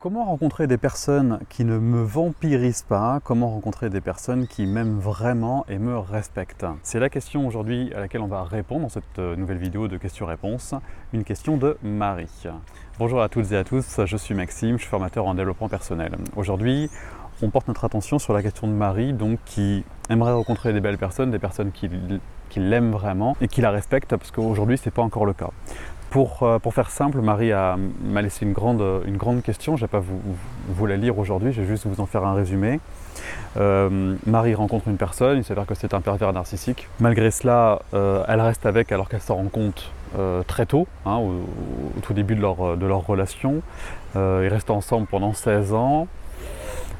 [0.00, 3.20] Comment rencontrer des personnes qui ne me vampirisent pas?
[3.22, 6.64] Comment rencontrer des personnes qui m'aiment vraiment et me respectent?
[6.82, 9.98] C'est la question aujourd'hui à laquelle on va répondre dans cette euh, nouvelle vidéo de
[9.98, 10.74] questions-réponses.
[11.12, 12.44] Une question de Marie.
[12.98, 16.16] Bonjour à toutes et à tous, je suis Maxime, je suis formateur en développement personnel.
[16.34, 16.88] Aujourd'hui,
[17.42, 20.96] on porte notre attention sur la question de Marie, donc qui aimerait rencontrer des belles
[20.96, 21.90] personnes, des personnes qui,
[22.56, 25.50] l'aiment vraiment et qui la respectent, parce qu'aujourd'hui, ce n'est pas encore le cas.
[26.16, 29.76] Euh, pour, faire simple, Marie m'a laissé une grande, question.
[29.76, 32.34] Je ne vais pas vous, la lire aujourd'hui, je vais juste vous en faire un
[32.34, 32.80] résumé.
[33.56, 36.88] Euh, Marie rencontre une personne, il s'avère que c'est un pervers narcissique.
[36.98, 39.90] Malgré cela, euh, elle reste avec alors qu'elle s'en rend compte
[40.48, 43.62] très tôt, hein, au, tout début de leur, de leur relation.
[44.16, 46.08] ils restent ensemble pendant 16 ans.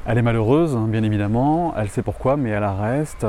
[0.05, 3.27] Elle est malheureuse, hein, bien évidemment, elle sait pourquoi, mais elle reste.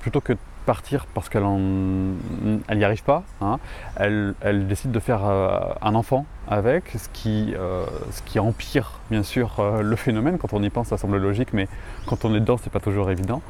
[0.00, 3.22] plutôt que partir parce qu'elle n'y arrive pas.
[3.40, 3.58] Hein.
[3.96, 4.34] Elle,
[4.66, 9.56] décide de faire euh, un enfant avec, ce qui, euh, ce qui empire bien sûr
[9.58, 10.38] euh, le phénomène.
[10.38, 11.68] Quand on y pense, ça semble logique, mais
[12.06, 13.42] quand on est dedans, c'est pas toujours évident.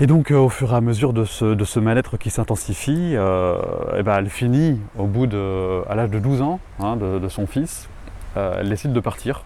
[0.00, 4.02] Et donc, au fur et à mesure de ce, de ce mal-être qui s'intensifie, eh
[4.02, 7.88] ben, elle finit au bout de, à l'âge de 12 ans hein, de, son fils,
[8.34, 9.44] elle décide de partir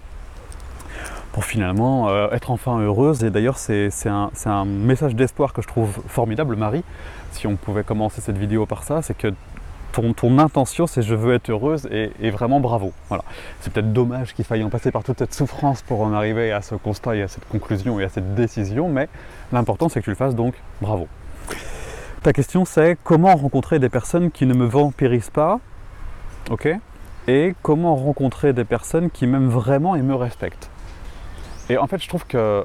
[1.36, 3.22] pour finalement euh, être enfin heureuse.
[3.22, 6.82] Et d'ailleurs, c'est un, message d'espoir que je trouve formidable, Marie.
[7.32, 9.34] Si on pouvait commencer cette vidéo par ça, c'est que
[9.92, 12.94] ton, ton, intention, c'est je veux être heureuse et, vraiment bravo.
[13.08, 13.22] Voilà.
[13.60, 16.62] C'est peut-être dommage qu'il faille en passer par toute cette souffrance pour en arriver à
[16.62, 19.06] ce constat et à cette conclusion et à cette décision, mais
[19.52, 21.06] l'important c'est que tu le fasses donc bravo.
[22.22, 25.60] Ta question c'est comment rencontrer des personnes qui ne me vampirisent pas,
[26.50, 26.66] ok
[27.28, 30.70] Et comment rencontrer des personnes qui m'aiment vraiment et me respectent?
[31.68, 32.64] Et en fait, je trouve que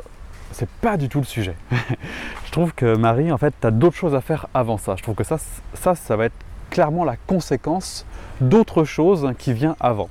[0.52, 1.56] c'est pas du tout le sujet.
[2.46, 4.96] je trouve que Marie, en fait, tu as d'autres choses à faire avant ça.
[4.98, 5.38] Je trouve que ça,
[5.74, 6.36] ça, ça va être
[6.70, 8.06] clairement la conséquence
[8.40, 10.10] d'autre chose qui vient avant.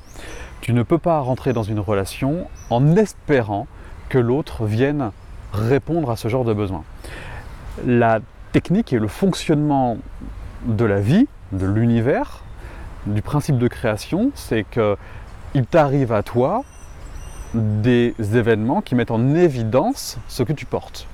[0.61, 3.66] Tu ne peux pas rentrer dans une relation en espérant
[4.08, 5.11] que l'autre vienne
[5.52, 6.84] répondre à ce genre de besoin.
[7.86, 8.20] La
[8.52, 9.96] technique et le fonctionnement
[10.67, 12.42] de la vie, de l'univers,
[13.06, 14.96] du principe de création, c'est que
[15.55, 16.62] il t'arrive à toi
[17.55, 21.06] des événements qui mettent en évidence ce que tu portes.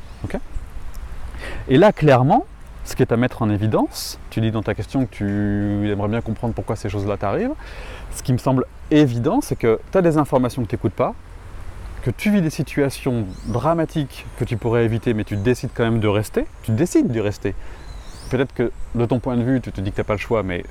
[1.68, 2.44] et là, clairement,
[2.84, 6.08] ce qui est à mettre en évidence, tu dis dans ta question que tu aimerais
[6.08, 7.54] bien comprendre pourquoi ces choses-là t'arrivent,
[8.14, 11.14] ce qui me semble évident, c'est que tu as des informations que tu n'écoutes pas,
[12.02, 15.98] que tu vis des situations dramatiques que tu pourrais éviter, mais tu décides quand même
[15.98, 17.54] de rester, tu décides d'y rester.
[18.30, 20.20] Peut-être que de ton point de vue, tu te dis que tu n'as pas le
[20.20, 20.64] choix, mais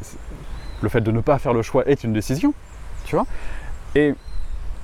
[0.81, 2.53] le fait de ne pas faire le choix est une décision,
[3.05, 3.25] tu vois?
[3.95, 4.13] Et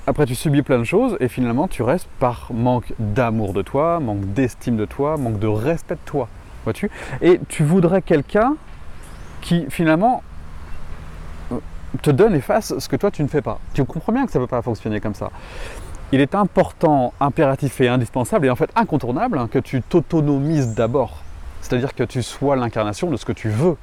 [0.06, 4.00] après, tu subis plein de choses et finalement, tu restes par manque d'amour de toi,
[4.00, 6.28] manque d'estime de toi, manque de respect de toi.
[6.64, 6.90] Vois-tu?
[7.20, 8.56] Et tu voudrais quelqu'un
[9.40, 10.22] qui finalement
[11.52, 11.58] euh,
[12.02, 13.58] te donne et fasse ce que toi tu ne fais pas.
[13.74, 15.30] Tu comprends bien que ça ne peut pas fonctionner comme ça.
[16.12, 21.22] Il est important, impératif et indispensable et en fait incontournable que tu t'autonomises d'abord.
[21.60, 23.76] C'est-à-dire que tu sois l'incarnation de ce que tu veux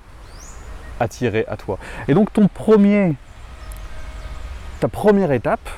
[0.99, 1.79] attirer à toi.
[2.07, 3.15] Et donc ton premier,
[4.79, 5.69] ta première étape,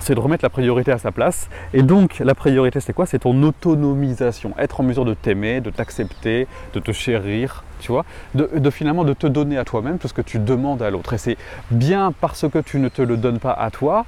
[0.00, 1.48] c'est de remettre la priorité à sa place.
[1.72, 3.06] Et donc, la priorité, c'est quoi?
[3.06, 4.54] C'est ton autonomisation.
[4.58, 8.04] Être en mesure de t'aimer, de t'accepter, de te chérir, tu vois,
[8.34, 11.14] de, finalement de te donner à toi-même tout ce que tu demandes à l'autre.
[11.14, 11.36] Et c'est
[11.70, 14.04] bien parce que tu ne te le donnes pas à toi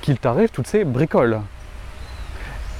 [0.00, 1.40] qu'il t'arrive toutes ces bricoles.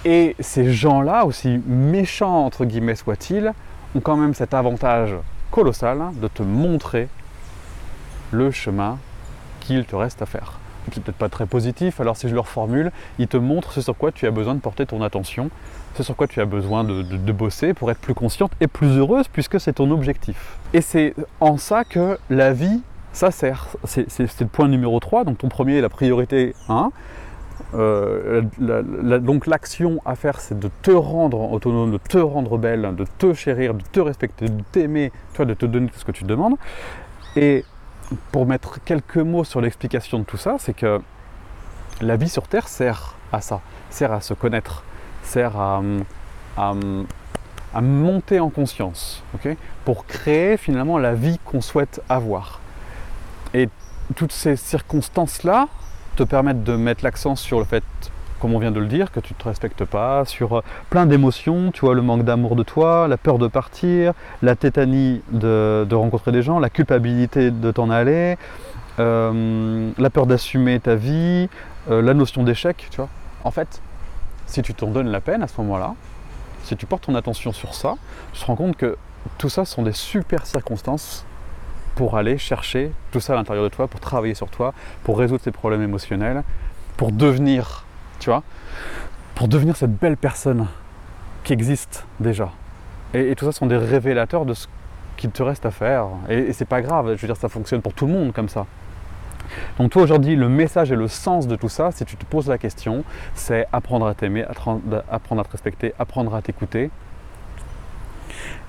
[0.04, 3.52] Et ces gens-là, aussi méchants entre guillemets soient-ils,
[3.94, 5.14] ont quand même cet avantage
[5.50, 7.08] colossal de te montrer
[8.32, 8.98] le chemin
[9.60, 10.58] qu'il te reste à faire
[10.90, 13.96] qui peut-être pas très positif, alors si je le reformule, il te montre ce sur
[13.96, 15.50] quoi tu as besoin de porter ton attention,
[15.94, 19.28] ce sur quoi tu as besoin de, bosser pour être plus consciente et plus heureuse
[19.28, 20.58] puisque c'est ton objectif.
[20.72, 23.68] Et c'est en ça que la vie, ça sert.
[23.84, 26.90] C'est le point numéro 3, donc ton premier la priorité 1.
[27.74, 28.42] Euh,
[29.20, 33.34] donc l'action à faire, c'est de te rendre autonome, de te rendre belle, de te
[33.34, 36.56] chérir, de te respecter, de t'aimer, de te donner tout ce que tu demandes.
[37.36, 37.64] Et
[38.32, 41.00] pour mettre quelques mots sur l'explication de tout ça, c'est que
[42.00, 44.84] la vie sur Terre sert à ça, sert à se connaître,
[45.22, 45.80] sert à,
[47.80, 49.22] monter en conscience,
[49.84, 52.60] pour créer finalement la vie qu'on souhaite avoir.
[53.52, 53.68] Et
[54.16, 55.68] toutes ces circonstances-là
[56.16, 57.84] te permettent de mettre l'accent sur le fait
[58.40, 60.60] comme on vient de le dire, que tu ne te respectes pas, sur euh,
[60.90, 65.22] plein d'émotions, tu vois, le manque d'amour de toi, la peur de partir, la tétanie
[65.30, 68.36] de, rencontrer des gens, la culpabilité de t'en aller,
[68.98, 71.48] euh, la peur d'assumer ta vie,
[71.90, 73.08] euh, la notion d'échec, tu vois.
[73.44, 73.80] En fait,
[74.46, 75.94] si tu t'en donnes la peine à ce moment-là,
[76.64, 77.94] si tu portes ton attention sur ça,
[78.32, 78.96] tu te rends compte que
[79.38, 81.24] tout ça sont des super circonstances
[81.94, 85.42] pour aller chercher tout ça à l'intérieur de toi, pour travailler sur toi, pour résoudre
[85.42, 86.42] tes problèmes émotionnels,
[86.96, 87.83] pour devenir,
[88.18, 88.42] tu vois,
[89.34, 90.66] pour devenir cette belle personne
[91.42, 92.50] qui existe déjà.
[93.12, 94.66] Et, tout ça sont des révélateurs de ce
[95.16, 96.06] qu'il te reste à faire.
[96.28, 98.48] Et, et c'est pas grave, je veux dire, ça fonctionne pour tout le monde comme
[98.48, 98.66] ça.
[99.78, 102.48] Donc toi aujourd'hui, le message et le sens de tout ça, si tu te poses
[102.48, 106.90] la question, c'est apprendre à t'aimer, apprendre à te respecter, apprendre à t'écouter.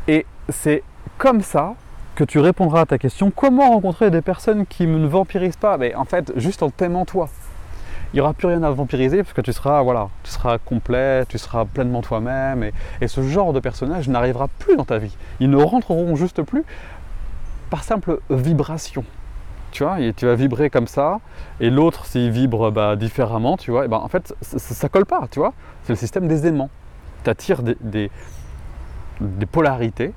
[0.07, 0.83] Et c'est
[1.18, 1.75] comme ça
[2.15, 5.77] que tu répondras à ta question, comment rencontrer des personnes qui ne vampirisent pas?
[5.77, 7.30] Mais en fait, juste en t'aimant toi.
[8.13, 11.25] Il n'y aura plus rien à vampiriser parce que tu seras, voilà, tu seras complet,
[11.28, 15.16] tu seras pleinement toi-même et, et ce genre de personnage n'arrivera plus dans ta vie.
[15.40, 16.63] Ils ne rentreront juste plus
[17.69, 19.04] par simple vibration
[19.75, 21.19] tu vois, et tu vas vibrer comme ça,
[21.60, 25.06] et l'autre, s'il vibre bah, différemment, tu vois, et ben, en fait, ça, ne colle
[25.06, 25.54] pas, tu vois.
[25.84, 26.69] C'est le système des aimants.
[27.25, 28.10] Tu attires des,
[29.19, 30.13] des, polarités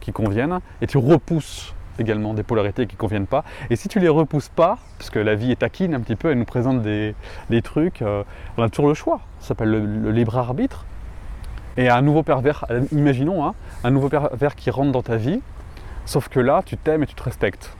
[0.00, 3.44] qui conviennent, et tu repousses également des polarités qui ne conviennent pas.
[3.70, 6.30] Et si tu les repousses pas, parce que la vie est taquine un petit peu,
[6.30, 7.14] elle nous présente des,
[7.62, 8.22] trucs, euh,
[8.56, 9.20] on a toujours le choix.
[9.40, 10.84] Ça s'appelle le, libre arbitre.
[11.76, 15.40] Et un nouveau pervers, imaginons, hein, un nouveau pervers qui rentre dans ta vie,
[16.06, 17.74] sauf que là, tu t'aimes et tu te respectes.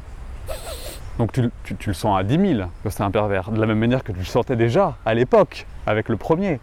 [1.18, 1.50] Donc tu,
[1.86, 4.18] le sens à 10 000 que c'est un pervers, de la même manière que tu
[4.18, 6.58] le sentais déjà à l'époque avec le premier.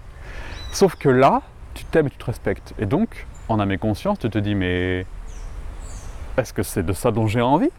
[0.74, 1.42] Sauf que là,
[1.74, 2.74] tu t'aimes et tu te respectes.
[2.78, 5.06] Et donc, en âme et conscience, tu te dis mais
[6.42, 7.70] est-ce que c'est de ça dont j'ai envie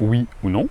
[0.00, 0.68] Oui ou non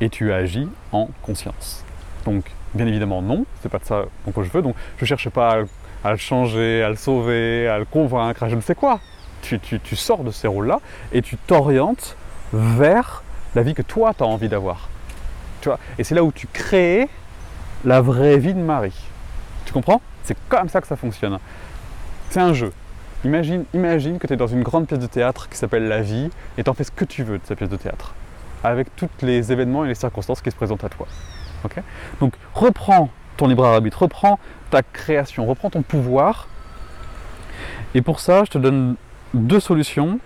[0.00, 1.84] Et tu agis en conscience.
[2.24, 2.44] Donc,
[2.74, 4.04] bien évidemment, non, c'est pas de ça
[4.34, 4.62] que je veux.
[4.62, 5.64] Donc, je cherche pas
[6.04, 9.00] à, le changer, à le sauver, à le convaincre, à je ne sais quoi.
[9.40, 10.80] Tu, tu sors de ces rôles-là
[11.12, 12.16] et tu t'orientes
[12.52, 13.22] vers
[13.54, 14.88] la vie que toi tu as envie d'avoir.
[15.60, 17.08] Tu vois Et c'est là où tu crées
[17.84, 18.98] la vraie vie de Marie.
[19.64, 20.02] Tu comprends?
[20.24, 21.38] C'est comme ça que ça fonctionne.
[22.30, 22.72] C'est un jeu.
[23.24, 23.64] Imagine,
[24.18, 26.70] que tu es dans une grande pièce de théâtre qui s'appelle La vie et tu
[26.70, 28.14] en fais ce que tu veux de cette pièce de théâtre.
[28.62, 31.06] Avec tous les événements et les circonstances qui se présentent à toi.
[32.20, 34.38] Donc reprends ton libre arbitre, reprends
[34.70, 36.48] ta création, reprends ton pouvoir.
[37.94, 38.96] Et pour ça, je te donne
[39.34, 40.20] deux solutions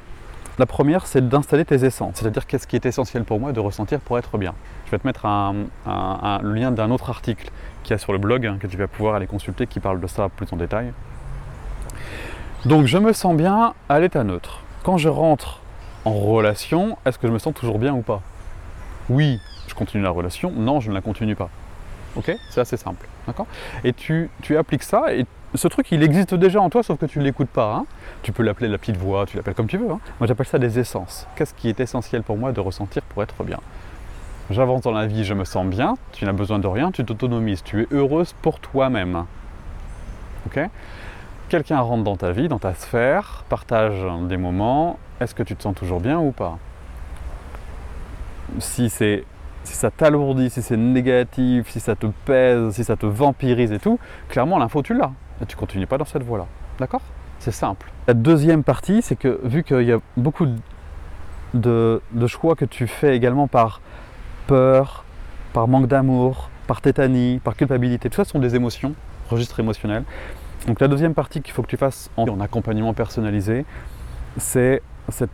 [0.59, 4.01] la première, c'est d'installer tes essences, c'est-à-dire qu'est-ce qui est essentiel pour moi de ressentir
[4.01, 4.55] pour être bien?
[4.85, 7.51] Je vais te mettre le lien d'un autre article
[7.83, 10.07] qui a sur le blog, hein, que tu vas pouvoir aller consulter, qui parle de
[10.07, 10.93] ça plus en détail.
[12.65, 14.61] Donc je me sens bien à l'état neutre.
[14.85, 15.61] Quand je rentre
[16.05, 18.23] en relation, est-ce que je me sens toujours bien ou pas?
[19.11, 20.53] Oui, je continue la relation.
[20.53, 21.51] Non, je ne la continue pas.
[22.15, 22.31] Ok?
[22.51, 23.09] C'est assez simple.
[23.27, 23.49] D'accord?
[23.83, 27.07] Et tu, tu appliques ça et ce truc, il existe déjà en toi, sauf que
[27.07, 27.75] tu ne l'écoutes pas.
[27.75, 27.85] Hein.
[28.23, 29.91] Tu peux l'appeler la petite voix, tu l'appelles comme tu veux.
[29.91, 30.01] Hein.
[30.21, 31.27] Moi, j'appelle ça des essences.
[31.35, 33.59] Qu'est-ce qui est essentiel pour moi de ressentir pour être bien?
[34.51, 37.63] J'avance dans la vie, je me sens bien, tu n'as besoin de rien, tu t'autonomises,
[37.63, 39.25] tu es heureuse pour toi-même.
[40.47, 40.61] Ok?
[41.53, 45.63] Quelqu'un rentre dans ta vie, dans ta sphère, partage des moments, est-ce que tu te
[45.63, 46.57] sens toujours bien ou pas?
[48.59, 49.23] Si si
[49.63, 53.99] ça t'alourdit, si c'est négatif, si ça te pèse, si ça te vampirise et tout,
[54.31, 55.13] clairement l'info tu l'as
[55.43, 56.47] et tu continues pas dans cette voie-là.
[56.79, 57.03] D'accord?
[57.39, 57.93] C'est simple.
[58.09, 60.47] La deuxième partie, c'est que vu qu'il y a beaucoup
[61.53, 63.83] de, choix que tu fais également par
[64.47, 65.05] peur,
[65.53, 68.95] par manque d'amour, par tétanie, par culpabilité, tout ça sont des émotions,
[69.29, 70.05] registres émotionnels.
[70.67, 73.65] Donc la deuxième partie qu'il faut que tu fasses en, accompagnement personnalisé,
[74.37, 75.31] c'est cette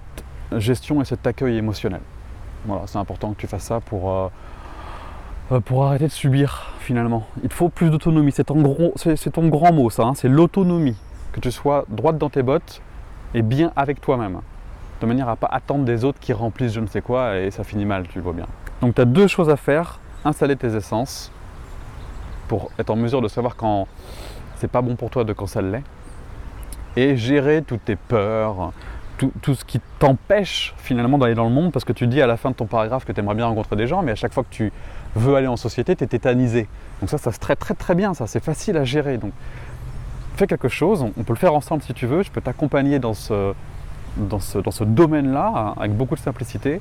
[0.52, 2.00] gestion et cet accueil émotionnel.
[2.64, 4.28] Voilà, c'est important que tu fasses ça pour, euh,
[5.52, 7.26] euh, pour arrêter de subir finalement.
[7.42, 8.32] Il faut plus d'autonomie.
[8.32, 8.62] C'est ton,
[9.32, 10.14] ton grand mot ça, hein.
[10.14, 10.96] c'est l'autonomie.
[11.32, 12.80] Que tu sois droite dans tes bottes
[13.34, 14.40] et bien avec toi-même.
[15.02, 17.64] De manière à pas attendre des autres qui remplissent je ne sais quoi et ça
[17.64, 18.46] finit mal, tu le vois bien.
[18.80, 20.00] Donc tu as deux choses à faire.
[20.24, 21.30] Installer tes essences
[22.48, 23.86] pour être en mesure de savoir quand
[24.58, 25.82] c'est pas bon pour toi de quand ça l'est.
[26.96, 28.72] Et gérer toutes tes peurs,
[29.18, 32.36] tout, ce qui t'empêche finalement d'aller dans le monde parce que tu dis à la
[32.36, 34.44] fin de ton paragraphe que tu aimerais bien rencontrer des gens, mais à chaque fois
[34.44, 34.72] que tu
[35.16, 36.68] veux aller en société, tu es tétanisé.
[37.00, 39.18] Donc ça, ça se traite très très bien, ça, c'est facile à gérer.
[39.18, 39.32] Donc
[40.36, 43.14] fais quelque chose, on, peut le faire ensemble si tu veux, je peux t'accompagner dans
[43.14, 43.54] ce,
[44.16, 46.80] dans ce, dans ce domaine-là avec beaucoup de simplicité.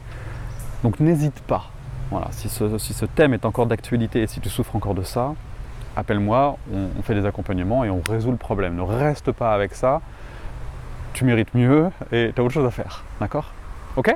[0.83, 1.71] Donc n'hésite pas.
[2.11, 5.01] Voilà, si ce, si ce thème est encore d'actualité et si tu souffres encore de
[5.01, 5.33] ça,
[5.97, 8.75] appelle-moi, on, fait des accompagnements et on résout le problème.
[8.75, 10.01] Ne reste pas avec ça
[11.17, 13.03] tu mérites mieux et tu as autre chose à faire.
[13.19, 13.51] D'accord?
[13.95, 14.15] Ok?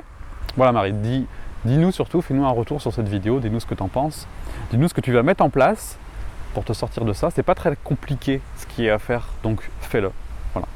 [0.56, 1.26] Voilà Marie, dis,
[1.64, 4.28] dis-nous surtout, fais-nous un retour sur cette vidéo, dis-nous ce que tu en penses,
[4.70, 5.98] dis-nous ce que tu vas mettre en place
[6.54, 7.30] pour te sortir de ça.
[7.34, 10.12] C'est pas très compliqué ce qui est à faire, donc fais-le.
[10.52, 10.68] Voilà.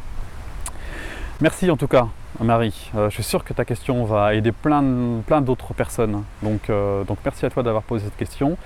[1.40, 2.08] Merci en tout cas
[2.40, 2.90] Marie.
[2.96, 4.82] Euh, je suis sûr que ta question va aider plein,
[5.24, 6.24] plein d'autres personnes.
[6.42, 8.56] Donc, euh, donc merci à toi d'avoir posé cette question.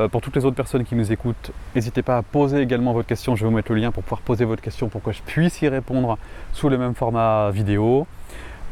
[0.00, 3.08] Euh, pour toutes les autres personnes qui nous écoutent, n'hésitez pas à poser également votre
[3.08, 3.34] question.
[3.34, 5.62] Je vais vous mettre le lien pour pouvoir poser votre question pour que je puisse
[5.62, 6.18] y répondre
[6.52, 8.06] sous le même format vidéo.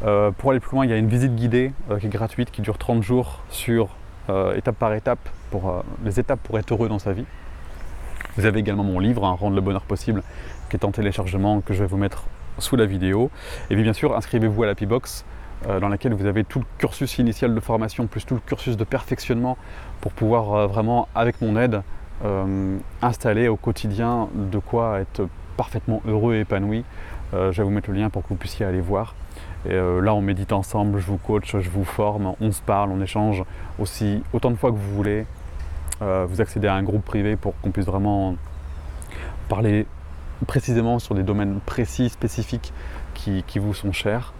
[0.05, 2.51] Euh, pour aller plus loin, il y a une visite guidée euh, qui est gratuite,
[2.51, 3.89] qui dure 30 jours sur
[4.55, 5.19] étape par étape,
[5.51, 7.25] pour les étapes pour être heureux dans sa vie.
[8.37, 10.23] Vous avez également mon livre, hein, Rendre le bonheur possible,
[10.67, 12.23] qui est en téléchargement, que je vais vous mettre
[12.57, 13.29] sous la vidéo.
[13.69, 15.25] Et puis bien sûr, inscrivez-vous à la P-Box,
[15.79, 18.83] dans laquelle vous avez tout le cursus initial de formation, plus tout le cursus de
[18.83, 19.59] perfectionnement,
[20.05, 21.81] pour pouvoir vraiment, avec mon aide,
[23.01, 26.85] installer au quotidien de quoi être parfaitement heureux et épanoui.
[27.33, 29.15] Euh, je vais vous mettre le lien pour que vous puissiez aller voir.
[29.65, 32.91] Et euh, là, on médite ensemble, je vous coach, je vous forme, on se parle,
[32.91, 33.43] on échange
[33.79, 35.25] aussi autant de fois que vous voulez.
[36.01, 38.35] Euh, vous accédez à un groupe privé pour qu'on puisse vraiment
[39.49, 39.87] parler
[40.45, 42.73] précisément sur des domaines précis, spécifiques
[43.13, 44.33] qui, vous sont chers.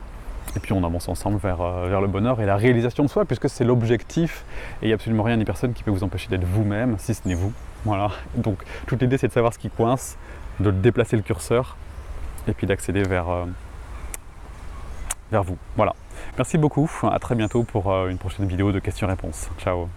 [0.56, 3.50] Et puis on avance ensemble vers, vers, le bonheur et la réalisation de soi, puisque
[3.50, 4.46] c'est l'objectif.
[4.82, 7.14] Et il n'y a absolument rien ni personne qui peut vous empêcher d'être vous-même, si
[7.14, 7.52] ce n'est vous.
[7.84, 8.12] Voilà.
[8.36, 10.18] Donc toute l'idée c'est de savoir ce qui coince,
[10.60, 11.78] de déplacer le curseur
[12.48, 13.46] et puis d'accéder vers, euh,
[15.32, 15.58] vers vous.
[15.76, 15.94] Voilà.
[16.38, 16.90] Merci beaucoup.
[17.04, 19.50] À très bientôt pour euh, une prochaine vidéo de questions-réponses.
[19.60, 19.90] Ciao